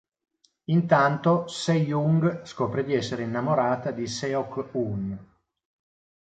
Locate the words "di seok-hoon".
3.91-5.25